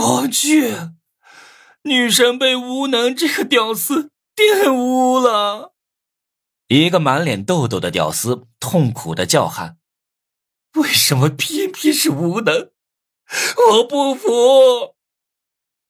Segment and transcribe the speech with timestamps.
[0.00, 0.74] 我去，
[1.82, 5.74] 女神被无能这个屌丝玷污了！
[6.68, 9.76] 一个满脸痘痘的屌丝痛苦的叫喊
[10.76, 12.70] ：“为什么偏偏是无能？
[13.72, 14.94] 我不服！”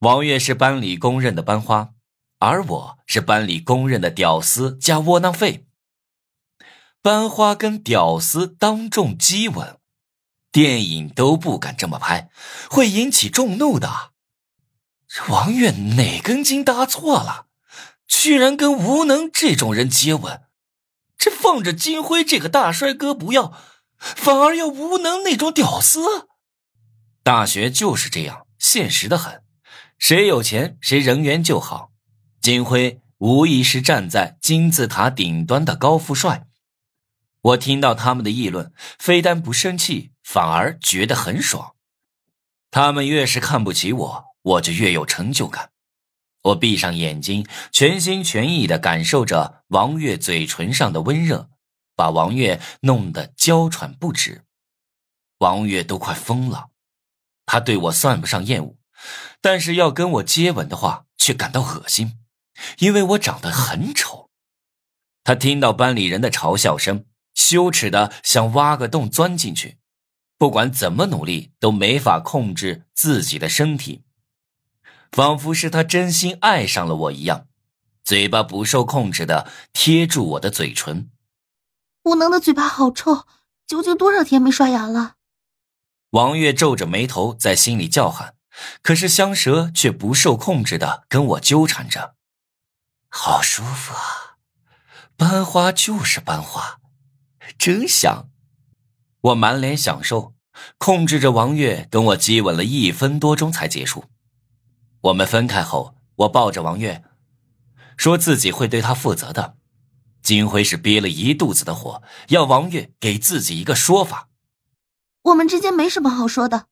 [0.01, 1.91] 王月是班里公认的班花，
[2.39, 5.67] 而我是班里公认的屌丝加窝囊废。
[7.03, 9.80] 班花跟屌丝当众激吻，
[10.53, 12.31] 电影都不敢这么拍，
[12.69, 14.11] 会引起众怒的。
[15.07, 17.47] 这王月哪根筋搭错了？
[18.09, 20.43] 居然跟无能这种人接吻？
[21.17, 23.53] 这放着金辉这个大帅哥不要，
[23.99, 26.29] 反而要无能那种屌丝？
[27.23, 29.43] 大学就是这样，现实的很。
[29.99, 31.93] 谁有钱，谁人缘就好。
[32.41, 36.47] 金辉无疑是站在金字塔顶端的高富帅。
[37.43, 41.75] 我听到他们的议论，非但不生气，反而觉得很爽。
[42.71, 45.73] 他们越是看不起我，我就越有成就感。
[46.43, 51.51] 我闭上眼睛，全心全意的感受着王月嘴唇上的温热，
[51.97, 54.45] 把王月弄得娇喘不止。
[55.39, 56.69] 王月都快疯了，
[57.45, 58.77] 他对我算不上厌恶。
[59.41, 62.21] 但是要跟我接吻的话，却感到恶心，
[62.79, 64.31] 因为我长得很丑。
[65.25, 69.79] 他听到班里人的嘲笑声，羞耻的想挖个洞钻进去，
[70.41, 74.05] 不管怎么努力都没法控制自己的身体，
[75.13, 77.47] 仿佛是他真心爱上了我一样，
[78.03, 81.11] 嘴巴不受控制的贴住我的嘴唇。
[82.05, 83.27] 无能的嘴巴好臭，
[83.67, 85.17] 究竟多少天没刷牙了？
[86.13, 88.37] 王月皱着眉头在心里叫喊。
[88.81, 92.15] 可是香蛇却不受控制的跟我纠缠着，
[93.11, 94.39] 好舒服啊！
[95.19, 96.81] 班花就是班花，
[97.59, 98.31] 真香！
[99.23, 100.35] 我满脸享受，
[100.79, 104.05] 控制着王月跟我激吻了一分多钟才结束。
[105.03, 107.05] 我们分开后，我抱着王月，
[107.97, 109.57] 说自己会对她负责的。
[110.23, 114.29] 金辉是憋了一肚子的火，要王月给自己一个说法。
[115.23, 116.67] 我们之间没什么好说的。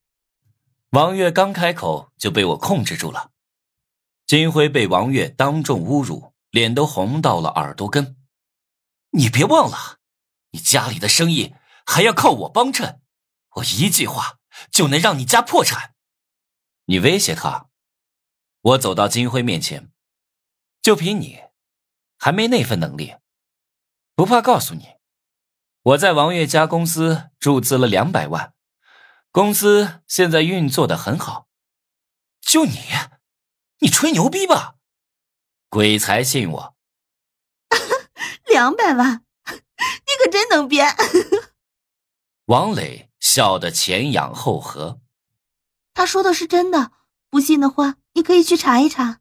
[0.91, 3.31] 王月刚开口就被我控制住了，
[4.27, 8.17] 金辉被王月当众侮辱，脸都红到了耳朵根。
[9.11, 9.99] 你别忘了，
[10.53, 11.55] 你家里的生意
[11.91, 13.01] 还要靠我帮衬，
[13.55, 14.41] 我一句话
[14.71, 15.95] 就能让你家破产。
[16.85, 17.71] 你威胁他？
[18.61, 19.91] 我走到金辉面前，
[20.83, 21.41] 就凭你，
[22.19, 23.17] 还没那份能力？
[24.15, 24.97] 不怕告诉你，
[25.81, 28.53] 我在王月家公司注资了两百万。
[29.31, 31.49] 公司现在运作的很好，
[32.43, 32.81] 就你，
[33.79, 34.75] 你吹牛逼吧？
[35.71, 36.77] 鬼才信我！
[38.47, 40.95] 两百万， 你可真能编！
[42.49, 45.03] 王磊笑得前仰后合。
[45.93, 46.93] 他说的是真的，
[47.29, 49.21] 不信的话，你可以去查一查。